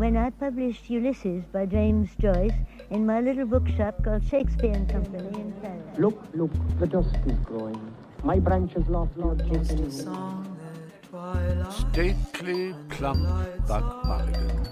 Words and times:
when 0.00 0.16
I 0.16 0.30
published 0.30 0.88
Ulysses 0.88 1.44
by 1.52 1.66
James 1.66 2.08
Joyce 2.18 2.54
in 2.88 3.04
my 3.04 3.20
little 3.20 3.44
bookshop 3.44 4.02
called 4.02 4.24
Shakespeare 4.24 4.72
and 4.72 4.88
Company 4.88 5.28
in 5.38 5.52
Paris. 5.60 5.98
Look, 5.98 6.18
look, 6.32 6.50
the 6.78 6.86
dusk 6.86 7.14
is 7.26 7.38
growing. 7.40 7.78
My 8.24 8.38
branches 8.38 8.88
lost 8.88 9.14
Lord 9.18 9.46
Jason. 9.46 9.90
Stately, 11.70 12.74
plump 12.88 13.28
Buck 13.68 14.06
Mulligan. 14.06 14.68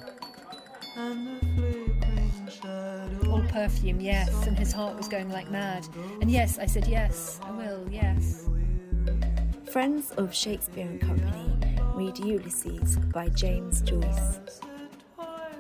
All 3.30 3.42
perfume, 3.52 4.00
yes, 4.00 4.46
and 4.46 4.58
his 4.58 4.72
heart 4.72 4.96
was 4.96 5.08
going 5.08 5.29
like 5.29 5.50
mad. 5.50 5.86
And 6.22 6.30
yes, 6.30 6.58
I 6.58 6.64
said 6.64 6.86
yes, 6.86 7.38
I 7.42 7.50
will, 7.50 7.86
yes. 7.90 8.48
Friends 9.70 10.10
of 10.12 10.34
Shakespeare 10.34 10.86
and 10.86 10.98
Company 10.98 11.54
read 11.95 12.18
Ulysses 12.18 12.96
by 13.12 13.29
James 13.29 13.82
Joyce. 13.82 14.60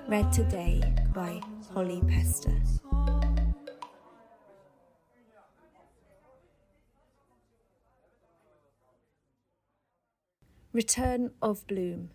Read 0.08 0.32
today 0.32 0.80
by 1.14 1.38
Holly 1.74 2.00
Pester. 2.08 2.54
Return 10.72 11.32
of 11.42 11.66
Bloom. 11.66 12.08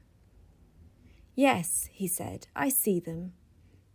Yes, 1.35 1.87
he 1.91 2.07
said, 2.07 2.47
I 2.55 2.69
see 2.69 2.99
them. 2.99 3.33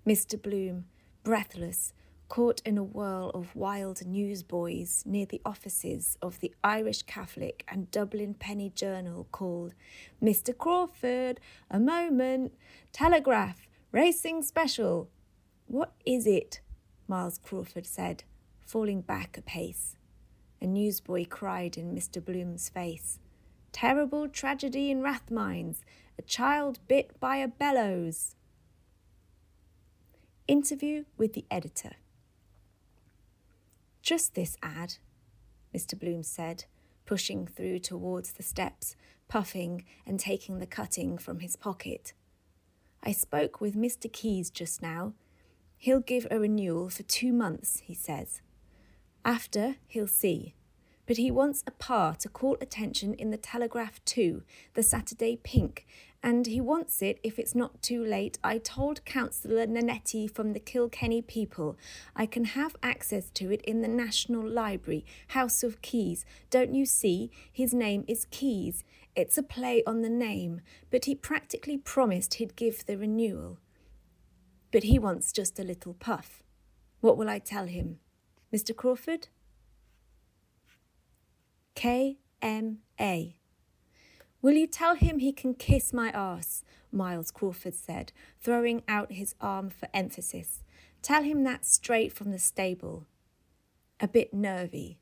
Mr. 0.06 0.40
Bloom, 0.40 0.84
breathless, 1.24 1.92
caught 2.28 2.62
in 2.64 2.78
a 2.78 2.84
whirl 2.84 3.30
of 3.30 3.56
wild 3.56 4.06
newsboys 4.06 5.02
near 5.06 5.26
the 5.26 5.40
offices 5.44 6.16
of 6.22 6.38
the 6.38 6.54
Irish 6.62 7.02
Catholic 7.02 7.64
and 7.66 7.90
Dublin 7.90 8.34
Penny 8.34 8.70
Journal 8.70 9.26
called 9.32 9.74
Mr. 10.22 10.56
Crawford, 10.56 11.40
a 11.68 11.80
moment, 11.80 12.52
telegraph, 12.92 13.67
racing 13.98 14.42
special. 14.42 15.10
What 15.66 15.92
is 16.06 16.24
it? 16.24 16.60
Myles 17.08 17.36
Crawford 17.36 17.84
said, 17.84 18.22
falling 18.60 19.00
back 19.00 19.36
a 19.36 19.42
pace. 19.42 19.96
A 20.62 20.68
newsboy 20.68 21.26
cried 21.26 21.76
in 21.76 21.96
Mr. 21.96 22.24
Bloom's 22.24 22.68
face. 22.68 23.18
Terrible 23.72 24.28
tragedy 24.28 24.92
in 24.92 25.02
Rathmines. 25.02 25.80
A 26.16 26.22
child 26.22 26.78
bit 26.86 27.18
by 27.18 27.38
a 27.38 27.48
bellows. 27.48 28.36
Interview 30.46 31.02
with 31.16 31.32
the 31.32 31.44
editor. 31.50 31.96
Just 34.00 34.36
this 34.36 34.56
ad, 34.62 34.98
Mr. 35.74 35.98
Bloom 35.98 36.22
said, 36.22 36.66
pushing 37.04 37.48
through 37.48 37.80
towards 37.80 38.34
the 38.34 38.44
steps, 38.44 38.94
puffing 39.26 39.84
and 40.06 40.20
taking 40.20 40.60
the 40.60 40.66
cutting 40.66 41.18
from 41.18 41.40
his 41.40 41.56
pocket. 41.56 42.12
I 43.02 43.12
spoke 43.12 43.60
with 43.60 43.76
Mr. 43.76 44.12
Keyes 44.12 44.50
just 44.50 44.82
now. 44.82 45.14
He'll 45.76 46.00
give 46.00 46.26
a 46.30 46.40
renewal 46.40 46.90
for 46.90 47.04
two 47.04 47.32
months, 47.32 47.80
he 47.84 47.94
says. 47.94 48.42
After, 49.24 49.76
he'll 49.86 50.08
see. 50.08 50.54
But 51.06 51.16
he 51.16 51.30
wants 51.30 51.62
a 51.66 51.70
par 51.70 52.16
to 52.16 52.28
call 52.28 52.58
attention 52.60 53.14
in 53.14 53.30
the 53.30 53.36
Telegraph 53.36 54.04
too, 54.04 54.42
the 54.74 54.82
Saturday 54.82 55.36
Pink, 55.36 55.86
and 56.22 56.46
he 56.46 56.60
wants 56.60 57.00
it 57.00 57.18
if 57.22 57.38
it's 57.38 57.54
not 57.54 57.80
too 57.80 58.04
late. 58.04 58.38
I 58.42 58.58
told 58.58 59.04
Councillor 59.04 59.66
Nannetti 59.66 60.28
from 60.28 60.52
the 60.52 60.60
Kilkenny 60.60 61.22
People 61.22 61.78
I 62.14 62.26
can 62.26 62.44
have 62.44 62.76
access 62.82 63.30
to 63.30 63.50
it 63.50 63.62
in 63.62 63.80
the 63.80 63.88
National 63.88 64.46
Library, 64.46 65.06
House 65.28 65.62
of 65.62 65.80
Keys. 65.80 66.26
Don't 66.50 66.74
you 66.74 66.84
see? 66.84 67.30
His 67.50 67.72
name 67.72 68.04
is 68.08 68.26
Keyes. 68.30 68.84
It's 69.14 69.38
a 69.38 69.42
play 69.42 69.82
on 69.86 70.02
the 70.02 70.10
name, 70.10 70.60
but 70.90 71.06
he 71.06 71.14
practically 71.14 71.76
promised 71.76 72.34
he'd 72.34 72.56
give 72.56 72.86
the 72.86 72.96
renewal. 72.96 73.58
But 74.70 74.84
he 74.84 74.98
wants 74.98 75.32
just 75.32 75.58
a 75.58 75.64
little 75.64 75.94
puff. 75.94 76.42
What 77.00 77.16
will 77.16 77.28
I 77.28 77.38
tell 77.38 77.66
him? 77.66 77.98
Mr. 78.54 78.74
Crawford? 78.74 79.28
K 81.74 82.18
M 82.42 82.78
A. 83.00 83.36
Will 84.40 84.54
you 84.54 84.66
tell 84.66 84.94
him 84.94 85.18
he 85.18 85.32
can 85.32 85.54
kiss 85.54 85.92
my 85.92 86.12
arse? 86.12 86.62
Myles 86.92 87.30
Crawford 87.30 87.74
said, 87.74 88.12
throwing 88.40 88.82
out 88.88 89.12
his 89.12 89.34
arm 89.40 89.68
for 89.70 89.88
emphasis. 89.92 90.62
Tell 91.02 91.22
him 91.22 91.44
that 91.44 91.66
straight 91.66 92.12
from 92.12 92.30
the 92.30 92.38
stable. 92.38 93.06
A 94.00 94.08
bit 94.08 94.32
nervy. 94.32 94.98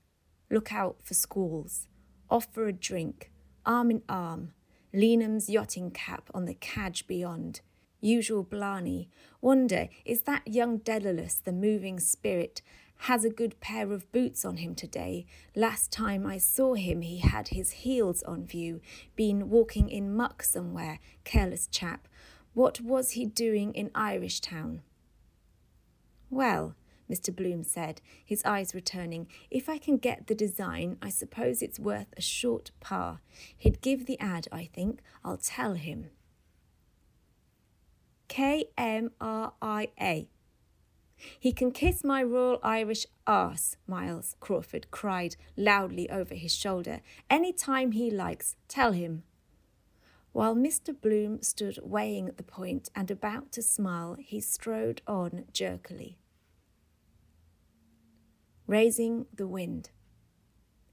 Look 0.50 0.72
out 0.72 0.96
for 1.02 1.14
squalls. 1.14 1.88
Offer 2.30 2.66
a 2.66 2.72
drink. 2.72 3.30
Arm 3.66 3.90
in 3.90 4.02
arm. 4.08 4.52
Lenehan's 4.94 5.50
yachting 5.50 5.90
cap 5.90 6.30
on 6.32 6.44
the 6.44 6.54
cadge 6.54 7.06
beyond. 7.06 7.60
Usual 8.00 8.44
Blarney. 8.44 9.08
Wonder, 9.40 9.88
is 10.04 10.22
that 10.22 10.46
young 10.46 10.78
Dedalus 10.78 11.42
the 11.42 11.52
moving 11.52 11.98
spirit 11.98 12.62
has 13.00 13.24
a 13.24 13.30
good 13.30 13.60
pair 13.60 13.92
of 13.92 14.10
boots 14.12 14.44
on 14.44 14.58
him 14.58 14.74
today. 14.74 15.26
Last 15.54 15.90
time 15.90 16.26
I 16.26 16.38
saw 16.38 16.74
him, 16.74 17.02
he 17.02 17.18
had 17.18 17.48
his 17.48 17.72
heels 17.72 18.22
on 18.22 18.46
view, 18.46 18.80
been 19.16 19.50
walking 19.50 19.90
in 19.90 20.16
muck 20.16 20.42
somewhere, 20.42 20.98
careless 21.24 21.66
chap. 21.66 22.08
What 22.54 22.80
was 22.80 23.10
he 23.10 23.26
doing 23.26 23.74
in 23.74 23.90
Irish 23.94 24.40
Town? 24.40 24.82
Well, 26.30 26.74
Mr. 27.10 27.34
Bloom 27.34 27.62
said, 27.62 28.00
his 28.24 28.44
eyes 28.44 28.74
returning, 28.74 29.28
if 29.50 29.68
I 29.68 29.78
can 29.78 29.96
get 29.96 30.26
the 30.26 30.34
design, 30.34 30.98
I 31.00 31.08
suppose 31.08 31.62
it's 31.62 31.78
worth 31.78 32.12
a 32.16 32.22
short 32.22 32.70
par. 32.80 33.20
He'd 33.56 33.80
give 33.80 34.06
the 34.06 34.18
ad, 34.18 34.48
I 34.50 34.68
think. 34.72 35.00
I'll 35.24 35.36
tell 35.36 35.74
him. 35.74 36.10
K 38.28 38.66
M 38.76 39.10
R 39.20 39.52
I 39.62 39.88
A. 40.00 40.28
He 41.38 41.52
can 41.52 41.70
kiss 41.70 42.04
my 42.04 42.22
Royal 42.22 42.58
Irish 42.62 43.06
arse, 43.26 43.76
Myles 43.86 44.36
Crawford 44.40 44.90
cried 44.90 45.36
loudly 45.56 46.10
over 46.10 46.34
his 46.34 46.54
shoulder. 46.54 47.00
Any 47.30 47.52
time 47.52 47.92
he 47.92 48.10
likes, 48.10 48.56
tell 48.68 48.92
him. 48.92 49.22
While 50.32 50.54
Mr. 50.54 50.94
Bloom 50.98 51.40
stood 51.42 51.78
weighing 51.82 52.32
the 52.36 52.42
point 52.42 52.90
and 52.94 53.10
about 53.10 53.52
to 53.52 53.62
smile, 53.62 54.16
he 54.18 54.40
strode 54.40 55.00
on 55.06 55.44
jerkily. 55.52 56.18
Raising 58.66 59.26
the 59.32 59.46
wind. 59.46 59.90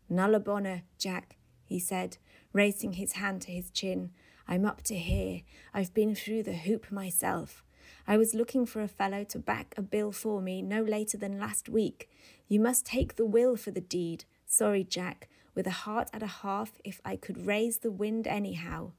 Nulla 0.07 0.39
bona, 0.39 0.83
Jack, 0.97 1.37
he 1.65 1.79
said, 1.79 2.17
raising 2.51 2.93
his 2.93 3.13
hand 3.13 3.41
to 3.41 3.51
his 3.51 3.71
chin. 3.71 4.11
I'm 4.47 4.65
up 4.65 4.83
to 4.83 4.95
here. 4.95 5.41
I've 5.73 5.93
been 5.93 6.13
through 6.13 6.43
the 6.43 6.53
hoop 6.53 6.91
myself. 6.91 7.63
I 8.05 8.17
was 8.17 8.35
looking 8.35 8.65
for 8.65 8.81
a 8.81 8.87
fellow 8.87 9.23
to 9.23 9.39
back 9.39 9.73
a 9.77 9.81
bill 9.81 10.11
for 10.11 10.41
me 10.41 10.61
no 10.61 10.83
later 10.83 11.17
than 11.17 11.39
last 11.39 11.67
week. 11.69 12.11
You 12.47 12.59
must 12.59 12.85
take 12.85 13.15
the 13.15 13.25
will 13.25 13.55
for 13.55 13.71
the 13.71 13.81
deed. 13.81 14.25
Sorry, 14.45 14.83
Jack, 14.83 15.29
with 15.55 15.65
a 15.65 15.71
heart 15.71 16.09
at 16.13 16.21
a 16.21 16.27
half 16.27 16.73
if 16.83 17.01
I 17.03 17.15
could 17.15 17.47
raise 17.47 17.79
the 17.79 17.91
wind 17.91 18.27
anyhow. 18.27 18.91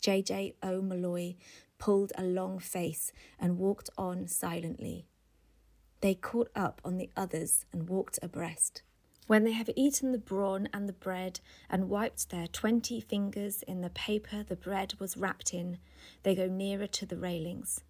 J.J. 0.00 0.54
O'Molloy 0.62 1.34
oh, 1.34 1.42
pulled 1.78 2.12
a 2.16 2.22
long 2.22 2.60
face 2.60 3.12
and 3.38 3.58
walked 3.58 3.90
on 3.98 4.28
silently. 4.28 5.07
They 6.00 6.14
caught 6.14 6.50
up 6.54 6.80
on 6.84 6.96
the 6.96 7.10
others 7.16 7.66
and 7.72 7.88
walked 7.88 8.18
abreast. 8.22 8.82
When 9.26 9.44
they 9.44 9.52
have 9.52 9.68
eaten 9.76 10.12
the 10.12 10.18
brawn 10.18 10.68
and 10.72 10.88
the 10.88 10.94
bread 10.94 11.40
and 11.68 11.90
wiped 11.90 12.30
their 12.30 12.46
twenty 12.46 13.00
fingers 13.00 13.62
in 13.62 13.82
the 13.82 13.90
paper 13.90 14.42
the 14.42 14.56
bread 14.56 14.94
was 14.98 15.16
wrapped 15.16 15.52
in, 15.52 15.78
they 16.22 16.34
go 16.34 16.46
nearer 16.46 16.86
to 16.86 17.04
the 17.04 17.18
railings. 17.18 17.82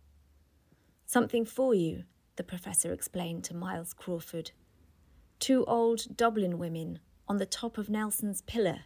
Something 1.07 1.45
for 1.45 1.75
you, 1.75 2.05
the 2.37 2.43
professor 2.43 2.93
explained 2.93 3.45
to 3.45 3.55
Myles 3.55 3.93
Crawford. 3.93 4.51
Two 5.39 5.65
old 5.67 6.17
Dublin 6.17 6.59
women 6.59 6.99
on 7.29 7.37
the 7.37 7.47
top 7.47 7.79
of 7.79 7.89
Nelson's 7.89 8.43
pillar. 8.43 8.81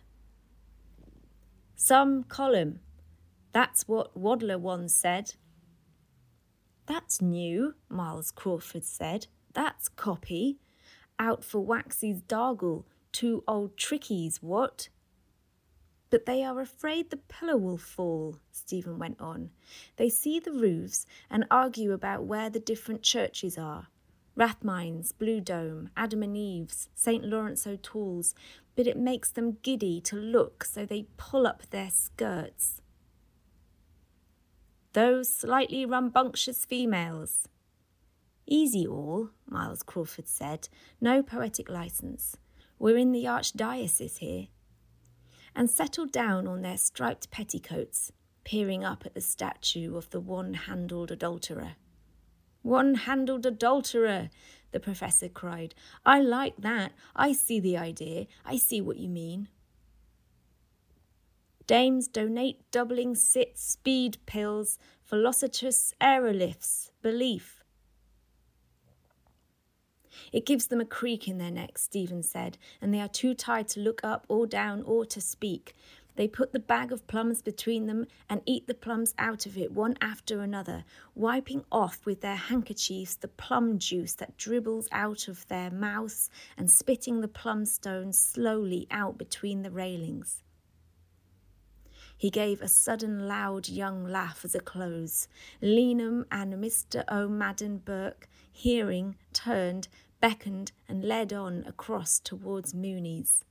Some 1.75 2.25
column. 2.25 2.81
That's 3.53 3.89
what 3.89 4.15
Wadler 4.15 4.61
once 4.61 4.95
said. 4.95 5.35
That's 6.93 7.23
new, 7.23 7.75
Myles 7.89 8.31
Crawford 8.31 8.85
said. 8.85 9.27
That's 9.55 9.89
copy. 9.89 10.59
Out 11.19 11.43
for 11.43 11.59
Waxy's 11.59 12.21
Dargle, 12.21 12.85
two 13.13 13.43
old 13.49 13.79
trickies, 13.79 14.43
what? 14.43 14.91
But 16.11 16.27
they 16.27 16.45
are 16.45 16.61
afraid 16.61 17.09
the 17.09 17.17
pillar 17.17 17.57
will 17.57 17.79
fall, 17.79 18.37
Stephen 18.51 18.99
went 18.99 19.19
on. 19.23 19.53
They 19.97 20.11
see 20.11 20.39
the 20.39 20.53
roofs 20.53 21.07
and 21.31 21.47
argue 21.51 21.93
about 21.93 22.25
where 22.25 22.51
the 22.51 22.61
different 22.61 23.01
churches 23.01 23.57
are. 23.57 23.87
Rathmines, 24.37 25.13
Blue 25.19 25.41
Dome, 25.41 25.89
Adam 25.97 26.23
and 26.23 26.37
Eve's, 26.37 26.91
St. 26.95 27.25
Laurence 27.25 27.67
O'Toole's, 27.67 28.35
but 28.77 28.87
it 28.87 28.99
makes 28.99 29.31
them 29.31 29.57
giddy 29.63 30.03
to 30.03 30.17
look, 30.17 30.63
so 30.63 30.85
they 30.85 31.07
pull 31.17 31.47
up 31.47 31.63
their 31.71 31.89
skirts. 31.89 32.82
Those 34.93 35.29
slightly 35.29 35.87
rambunctious 35.87 36.65
females. 36.65 37.49
Easy 38.47 38.87
all, 38.87 39.31
Myles 39.47 39.83
Crawford 39.83 40.29
said. 40.29 40.69
No 41.01 41.23
poetic 41.23 41.69
license. 41.69 42.37
We're 42.79 42.99
in 42.99 43.13
the 43.13 43.25
Archdiocese 43.25 44.19
here 44.19 44.49
and 45.55 45.71
settled 45.71 46.13
down 46.13 46.47
on 46.47 46.63
their 46.63 46.77
striped 46.77 47.31
petticoats. 47.31 48.13
peering 48.45 48.85
up 48.85 49.07
at 49.07 49.15
the 49.15 49.21
statue 49.21 49.97
of 49.97 50.11
the 50.11 50.21
one 50.21 50.55
handled 50.55 51.11
adulterer. 51.11 51.77
One 52.63 52.95
handled 52.95 53.47
adulterer, 53.47 54.31
the 54.71 54.81
professor 54.81 55.29
cried. 55.29 55.75
I 56.05 56.21
like 56.21 56.57
that. 56.59 56.93
I 57.15 57.33
see 57.33 57.61
the 57.61 57.77
idea. 57.77 58.27
I 58.45 58.57
see 58.57 58.81
what 58.81 58.99
you 58.99 59.09
mean. 59.09 59.49
Dames 61.67 62.09
donate 62.09 62.71
Dublin's 62.71 63.23
cits 63.23 63.63
speed 63.63 64.19
pills, 64.27 64.79
velocitous 65.09 65.93
aeroliths, 66.01 66.91
belief. 67.03 67.63
It 70.33 70.47
gives 70.47 70.67
them 70.67 70.81
a 70.81 70.87
creak 70.87 71.29
in 71.29 71.39
their 71.39 71.51
necks, 71.51 71.83
Stephen 71.83 72.23
said, 72.23 72.59
and 72.81 72.93
they 72.93 73.01
are 73.01 73.09
too 73.09 73.35
tired 73.35 73.69
to 73.69 73.81
look 73.81 74.01
up 74.03 74.27
or 74.29 74.47
down 74.47 74.83
or 74.83 75.07
to 75.07 75.21
speak. 75.21 75.75
They 76.17 76.29
put 76.29 76.53
the 76.53 76.59
bag 76.59 76.93
of 76.93 77.07
plums 77.07 77.41
between 77.41 77.87
them 77.87 78.07
and 78.29 78.43
eat 78.45 78.67
the 78.67 78.75
plums 78.75 79.15
out 79.19 79.47
of 79.47 79.57
it 79.57 79.73
one 79.73 79.97
after 80.01 80.43
another, 80.43 80.85
wiping 81.15 81.65
off 81.73 82.05
with 82.05 82.21
their 82.21 82.37
handkerchiefs 82.37 83.17
the 83.17 83.29
plum 83.29 83.79
juice 83.79 84.15
that 84.17 84.37
dribbles 84.37 84.89
out 84.93 85.29
of 85.29 85.47
their 85.49 85.71
mouths 85.71 86.29
and 86.57 86.71
spitting 86.71 87.21
the 87.21 87.29
plum 87.29 87.65
stones 87.65 88.19
slowly 88.19 88.87
out 88.91 89.17
between 89.17 89.63
the 89.63 89.71
railings. 89.71 90.43
He 92.23 92.31
gave 92.31 92.63
a 92.63 92.69
sudden 92.69 93.27
loud 93.27 93.69
young 93.69 94.05
laugh 94.07 94.45
as 94.45 94.55
a 94.55 94.61
close. 94.61 95.27
Lenehan 95.61 96.25
and 96.31 96.55
Mr. 96.55 97.03
O'Madden 97.11 97.79
Burke, 97.79 98.29
hearing, 98.53 99.17
turned, 99.33 99.89
beckoned, 100.21 100.71
and 100.89 101.05
led 101.05 101.33
on 101.33 101.65
across 101.67 102.21
towards 102.21 102.75
Mooney's. 102.75 103.45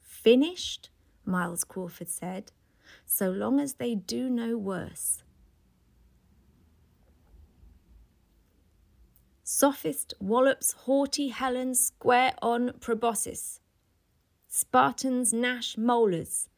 Finished? 0.00 0.88
Myles 1.26 1.62
Crawford 1.62 2.08
said, 2.08 2.52
so 3.04 3.28
long 3.28 3.60
as 3.60 3.74
they 3.74 3.94
do 3.94 4.30
no 4.30 4.56
worse. 4.56 5.22
Sophist 9.44 10.14
wallops 10.18 10.72
haughty 10.72 11.28
Helen 11.28 11.74
square 11.74 12.32
on 12.40 12.72
proboscis. 12.80 13.60
Spartans 14.48 15.34
gnash 15.34 15.76
molars. 15.76 16.48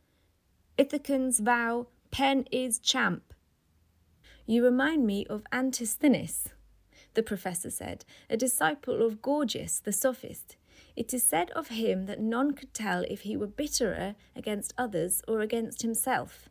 Ithacans 0.79 1.41
vow 1.41 1.89
pen 2.13 2.47
is 2.53 2.79
champ. 2.79 3.35
You 4.47 4.65
remind 4.65 5.05
me 5.05 5.27
of 5.27 5.43
Antisthenes, 5.51 6.51
the 7.15 7.23
professor 7.25 7.69
said, 7.69 8.05
a 8.31 8.37
disciple 8.37 9.05
of 9.05 9.21
Gorgias 9.21 9.81
the 9.81 9.93
sophist. 9.93 10.55
It 10.95 11.13
is 11.13 11.25
said 11.25 11.51
of 11.51 11.69
him 11.69 12.07
that 12.07 12.21
none 12.21 12.53
could 12.53 12.73
tell 12.73 13.05
if 13.11 13.23
he 13.23 13.37
were 13.37 13.49
bitterer 13.49 14.15
against 14.37 14.73
others 14.79 15.21
or 15.27 15.41
against 15.41 15.83
himself. 15.83 16.49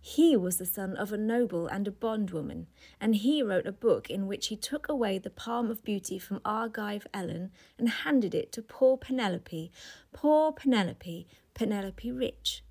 He 0.00 0.36
was 0.36 0.56
the 0.56 0.66
son 0.66 0.96
of 0.96 1.12
a 1.12 1.16
noble 1.16 1.68
and 1.68 1.86
a 1.86 1.92
bondwoman, 1.92 2.66
and 3.00 3.14
he 3.14 3.40
wrote 3.40 3.68
a 3.68 3.72
book 3.72 4.10
in 4.10 4.26
which 4.26 4.48
he 4.48 4.56
took 4.56 4.88
away 4.88 5.18
the 5.18 5.30
palm 5.30 5.70
of 5.70 5.84
beauty 5.84 6.18
from 6.18 6.40
Argive 6.44 7.06
Helen 7.14 7.52
and 7.78 7.88
handed 7.88 8.34
it 8.34 8.50
to 8.50 8.62
poor 8.62 8.96
Penelope. 8.96 9.70
Poor 10.12 10.50
Penelope, 10.50 11.28
Penelope 11.54 12.10
rich. 12.10 12.64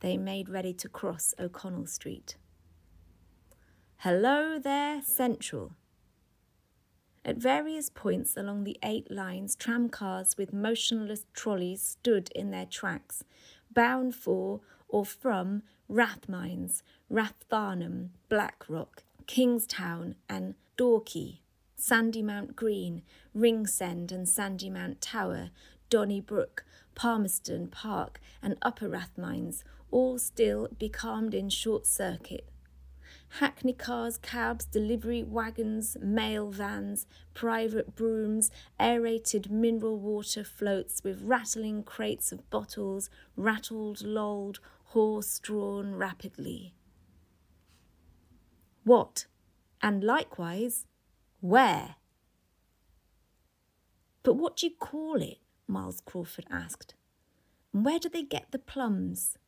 They 0.00 0.16
made 0.16 0.48
ready 0.48 0.72
to 0.74 0.88
cross 0.88 1.34
O'Connell 1.38 1.86
Street. 1.86 2.36
Hello 3.98 4.58
there, 4.58 5.00
Central, 5.02 5.72
at 7.24 7.38
various 7.38 7.88
points 7.88 8.36
along 8.36 8.64
the 8.64 8.76
eight 8.82 9.10
lines, 9.10 9.56
tramcars 9.56 10.36
with 10.36 10.52
motionless 10.52 11.24
trolleys 11.32 11.82
stood 11.82 12.28
in 12.34 12.50
their 12.50 12.66
tracks, 12.66 13.24
bound 13.72 14.14
for 14.14 14.60
or 14.88 15.06
from 15.06 15.62
Rathmines, 15.90 16.82
Rathfarnham, 17.10 18.10
Blackrock, 18.28 19.04
Kingstown, 19.26 20.16
and 20.28 20.54
Dalkey, 20.76 21.38
Sandymount 21.80 22.54
Green, 22.54 23.02
Ringsend 23.34 24.12
and 24.12 24.26
Sandymount 24.26 24.96
Tower, 25.00 25.50
Donnybrook, 25.88 26.64
Palmerston 26.94 27.68
Park, 27.68 28.20
and 28.42 28.56
Upper 28.60 28.88
Rathmines, 28.88 29.64
all 29.94 30.18
still 30.18 30.66
becalmed 30.76 31.32
in 31.34 31.48
short 31.48 31.86
circuit 31.86 32.50
hackney 33.40 33.72
cars, 33.72 34.16
cabs, 34.18 34.64
delivery 34.64 35.22
wagons, 35.22 35.96
mail 36.00 36.50
vans, 36.50 37.06
private 37.32 37.96
broughams, 37.96 38.50
aerated 38.78 39.50
mineral 39.50 39.98
water 39.98 40.44
floats 40.44 41.02
with 41.02 41.20
rattling 41.22 41.82
crates 41.82 42.30
of 42.30 42.48
bottles, 42.50 43.10
rattled, 43.36 44.02
lolled, 44.02 44.60
horse 44.86 45.40
drawn 45.40 45.96
rapidly. 45.96 46.74
What? 48.84 49.26
And 49.82 50.04
likewise, 50.04 50.86
where? 51.40 51.96
But 54.22 54.34
what 54.34 54.56
do 54.56 54.66
you 54.66 54.72
call 54.78 55.20
it? 55.20 55.38
Myles 55.66 56.00
Crawford 56.04 56.46
asked. 56.50 56.94
And 57.72 57.84
where 57.84 57.98
do 57.98 58.08
they 58.08 58.22
get 58.22 58.52
the 58.52 58.58
plums? 58.58 59.38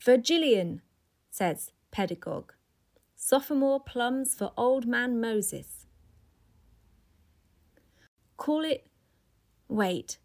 Virgilian, 0.00 0.82
says 1.30 1.72
pedagogue. 1.90 2.52
Sophomore 3.16 3.80
plums 3.80 4.34
for 4.34 4.52
old 4.56 4.86
man 4.86 5.20
Moses. 5.20 5.86
Call 8.36 8.64
it. 8.64 8.86
Wait, 9.68 10.18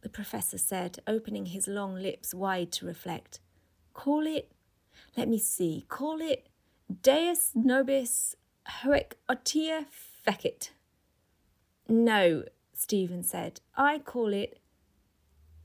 the 0.00 0.08
professor 0.08 0.58
said, 0.58 0.98
opening 1.06 1.46
his 1.46 1.68
long 1.68 1.94
lips 1.94 2.34
wide 2.34 2.72
to 2.72 2.86
reflect. 2.86 3.38
Call 3.94 4.26
it. 4.26 4.50
Let 5.16 5.28
me 5.28 5.38
see. 5.38 5.84
Call 5.88 6.20
it 6.20 6.48
Deus 7.02 7.52
nobis 7.54 8.34
haec 8.82 9.12
otia 9.28 9.86
fecit. 10.26 10.70
No, 11.88 12.44
Stephen 12.74 13.22
said. 13.22 13.60
I 13.76 13.98
call 13.98 14.32
it 14.32 14.58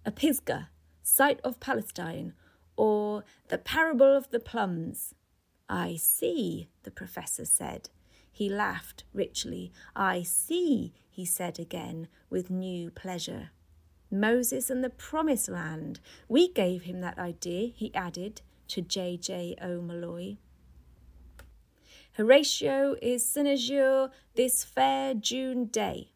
a 0.05 0.11
Pisgah, 0.11 0.69
Sight 1.03 1.39
of 1.43 1.59
Palestine, 1.59 2.33
or 2.77 3.25
The 3.49 3.57
Parable 3.57 4.15
of 4.15 4.29
the 4.29 4.39
Plums. 4.39 5.13
I 5.67 5.97
see, 5.97 6.69
the 6.83 6.91
professor 6.91 7.43
said. 7.43 7.89
He 8.31 8.47
laughed 8.47 9.03
richly. 9.13 9.73
I 9.95 10.21
see, 10.23 10.93
he 11.09 11.25
said 11.25 11.59
again, 11.59 12.07
with 12.29 12.49
new 12.49 12.91
pleasure. 12.91 13.49
Moses 14.09 14.69
and 14.69 14.83
the 14.83 14.89
Promised 14.89 15.49
Land. 15.49 15.99
We 16.29 16.53
gave 16.53 16.83
him 16.83 17.01
that 17.01 17.17
idea, 17.17 17.71
he 17.75 17.93
added 17.93 18.41
to 18.69 18.81
J. 18.81 19.17
J. 19.17 19.55
O'Molloy. 19.61 20.37
Horatio 22.13 22.95
is 23.01 23.23
cynosure 23.23 24.09
this 24.35 24.63
fair 24.63 25.13
June 25.13 25.65
day. 25.65 26.11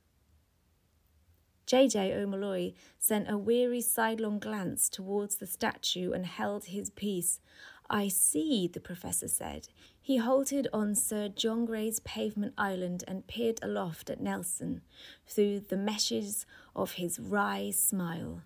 J.J. 1.71 2.13
O'Molloy 2.15 2.73
sent 2.99 3.31
a 3.31 3.37
weary 3.37 3.79
sidelong 3.79 4.39
glance 4.39 4.89
towards 4.89 5.37
the 5.37 5.47
statue 5.47 6.11
and 6.11 6.25
held 6.25 6.65
his 6.65 6.89
peace. 6.89 7.39
I 7.89 8.09
see, 8.09 8.67
the 8.67 8.81
professor 8.81 9.29
said. 9.29 9.69
He 10.01 10.17
halted 10.17 10.67
on 10.73 10.95
Sir 10.95 11.29
John 11.29 11.63
Gray's 11.63 12.01
pavement 12.01 12.55
island 12.57 13.05
and 13.07 13.25
peered 13.25 13.57
aloft 13.63 14.09
at 14.09 14.19
Nelson 14.19 14.81
through 15.25 15.61
the 15.61 15.77
meshes 15.77 16.45
of 16.75 16.95
his 16.95 17.21
wry 17.21 17.71
smile. 17.71 18.41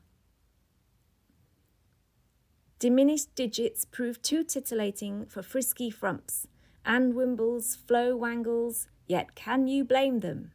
Diminished 2.77 3.33
digits 3.33 3.85
prove 3.85 4.21
too 4.21 4.43
titillating 4.43 5.25
for 5.25 5.41
frisky 5.41 5.89
frumps, 5.89 6.45
Anne 6.85 7.15
Wimbles, 7.15 7.75
Flo 7.75 8.15
Wangles, 8.15 8.87
yet 9.07 9.33
can 9.33 9.65
you 9.65 9.83
blame 9.83 10.19
them? 10.19 10.51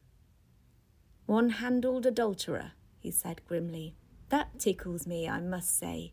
One 1.30 1.50
handled 1.50 2.06
adulterer, 2.06 2.72
he 2.98 3.12
said 3.12 3.40
grimly. 3.46 3.94
That 4.30 4.58
tickles 4.58 5.06
me, 5.06 5.28
I 5.28 5.40
must 5.40 5.78
say. 5.78 6.12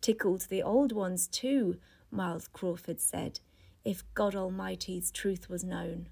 Tickled 0.00 0.42
the 0.42 0.62
old 0.62 0.92
ones 0.92 1.26
too, 1.26 1.78
Myles 2.12 2.46
Crawford 2.46 3.00
said, 3.00 3.40
if 3.84 4.04
God 4.14 4.36
Almighty's 4.36 5.10
truth 5.10 5.50
was 5.50 5.64
known. 5.64 6.10